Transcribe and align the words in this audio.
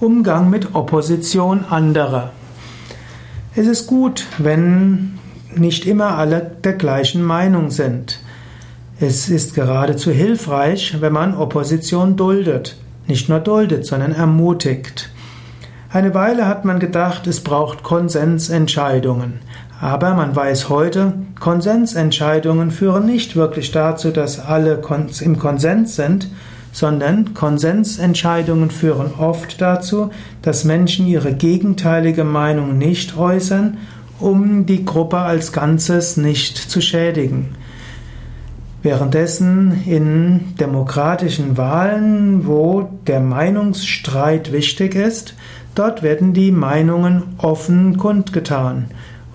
Umgang 0.00 0.50
mit 0.50 0.74
Opposition 0.74 1.64
anderer. 1.70 2.32
Es 3.54 3.68
ist 3.68 3.86
gut, 3.86 4.26
wenn 4.38 5.20
nicht 5.54 5.86
immer 5.86 6.18
alle 6.18 6.50
der 6.64 6.72
gleichen 6.72 7.22
Meinung 7.22 7.70
sind. 7.70 8.18
Es 8.98 9.28
ist 9.28 9.54
geradezu 9.54 10.10
hilfreich, 10.10 10.96
wenn 11.00 11.12
man 11.12 11.36
Opposition 11.36 12.16
duldet. 12.16 12.76
Nicht 13.06 13.28
nur 13.28 13.38
duldet, 13.38 13.86
sondern 13.86 14.12
ermutigt. 14.12 15.10
Eine 15.90 16.12
Weile 16.12 16.48
hat 16.48 16.64
man 16.64 16.80
gedacht, 16.80 17.28
es 17.28 17.40
braucht 17.40 17.84
Konsensentscheidungen. 17.84 19.34
Aber 19.80 20.14
man 20.14 20.34
weiß 20.34 20.70
heute, 20.70 21.12
Konsensentscheidungen 21.38 22.72
führen 22.72 23.06
nicht 23.06 23.36
wirklich 23.36 23.70
dazu, 23.70 24.10
dass 24.10 24.40
alle 24.40 24.82
im 25.20 25.38
Konsens 25.38 25.94
sind, 25.94 26.28
sondern 26.74 27.34
Konsensentscheidungen 27.34 28.68
führen 28.68 29.12
oft 29.16 29.60
dazu, 29.60 30.10
dass 30.42 30.64
Menschen 30.64 31.06
ihre 31.06 31.32
gegenteilige 31.32 32.24
Meinung 32.24 32.76
nicht 32.76 33.16
äußern, 33.16 33.78
um 34.18 34.66
die 34.66 34.84
Gruppe 34.84 35.18
als 35.18 35.52
Ganzes 35.52 36.16
nicht 36.16 36.58
zu 36.58 36.80
schädigen. 36.80 37.50
Währenddessen 38.82 39.84
in 39.86 40.56
demokratischen 40.58 41.56
Wahlen, 41.56 42.44
wo 42.44 42.88
der 43.06 43.20
Meinungsstreit 43.20 44.50
wichtig 44.52 44.96
ist, 44.96 45.34
dort 45.76 46.02
werden 46.02 46.32
die 46.32 46.50
Meinungen 46.50 47.22
offen 47.38 47.98
kundgetan. 47.98 48.86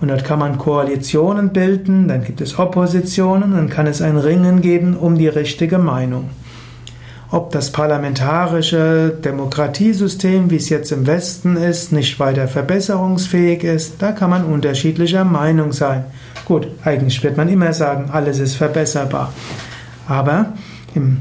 Und 0.02 0.08
dort 0.08 0.24
kann 0.24 0.38
man 0.38 0.58
Koalitionen 0.58 1.54
bilden, 1.54 2.06
dann 2.06 2.22
gibt 2.22 2.42
es 2.42 2.58
Oppositionen, 2.58 3.52
dann 3.52 3.70
kann 3.70 3.86
es 3.86 4.02
ein 4.02 4.18
Ringen 4.18 4.60
geben 4.60 4.94
um 4.94 5.16
die 5.16 5.28
richtige 5.28 5.78
Meinung. 5.78 6.28
Ob 7.32 7.52
das 7.52 7.70
parlamentarische 7.70 9.16
Demokratiesystem, 9.24 10.50
wie 10.50 10.56
es 10.56 10.68
jetzt 10.68 10.90
im 10.90 11.06
Westen 11.06 11.56
ist, 11.56 11.92
nicht 11.92 12.18
weiter 12.18 12.48
verbesserungsfähig 12.48 13.62
ist, 13.62 14.02
da 14.02 14.10
kann 14.10 14.30
man 14.30 14.44
unterschiedlicher 14.44 15.24
Meinung 15.24 15.72
sein. 15.72 16.04
Gut, 16.44 16.66
eigentlich 16.82 17.22
wird 17.22 17.36
man 17.36 17.48
immer 17.48 17.72
sagen, 17.72 18.10
alles 18.10 18.40
ist 18.40 18.56
verbesserbar. 18.56 19.32
Aber 20.08 20.54
im 20.96 21.18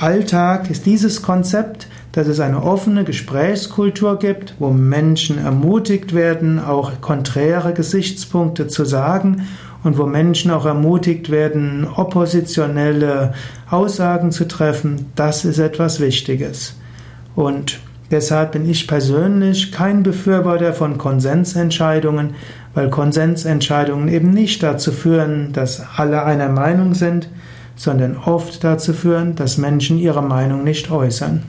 Alltag 0.00 0.68
ist 0.68 0.84
dieses 0.84 1.22
Konzept, 1.22 1.86
dass 2.10 2.26
es 2.26 2.40
eine 2.40 2.64
offene 2.64 3.04
Gesprächskultur 3.04 4.18
gibt, 4.18 4.56
wo 4.58 4.70
Menschen 4.70 5.38
ermutigt 5.38 6.12
werden, 6.12 6.58
auch 6.58 7.00
konträre 7.00 7.72
Gesichtspunkte 7.72 8.66
zu 8.66 8.84
sagen 8.84 9.46
und 9.84 9.98
wo 9.98 10.06
Menschen 10.06 10.50
auch 10.50 10.64
ermutigt 10.64 11.30
werden, 11.30 11.86
oppositionelle 11.86 13.34
Aussagen 13.70 14.30
zu 14.30 14.46
treffen, 14.46 15.06
das 15.14 15.44
ist 15.44 15.58
etwas 15.58 16.00
Wichtiges. 16.00 16.76
Und 17.34 17.80
deshalb 18.10 18.52
bin 18.52 18.68
ich 18.68 18.86
persönlich 18.86 19.72
kein 19.72 20.02
Befürworter 20.02 20.72
von 20.72 20.98
Konsensentscheidungen, 20.98 22.34
weil 22.74 22.90
Konsensentscheidungen 22.90 24.08
eben 24.08 24.30
nicht 24.30 24.62
dazu 24.62 24.92
führen, 24.92 25.52
dass 25.52 25.82
alle 25.96 26.24
einer 26.24 26.48
Meinung 26.48 26.94
sind, 26.94 27.28
sondern 27.76 28.16
oft 28.16 28.62
dazu 28.64 28.92
führen, 28.92 29.34
dass 29.34 29.58
Menschen 29.58 29.98
ihre 29.98 30.22
Meinung 30.22 30.62
nicht 30.64 30.90
äußern. 30.90 31.42